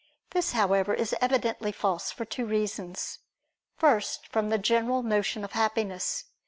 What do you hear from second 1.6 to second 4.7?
false, for two reasons. First, from the